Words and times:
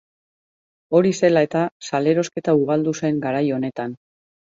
Hori 0.99 1.11
zela 1.27 1.43
eta, 1.47 1.61
sal-erosketa 1.87 2.55
ugaldu 2.61 2.95
zen 3.03 3.21
garai 3.27 3.43
honetan. 3.59 3.95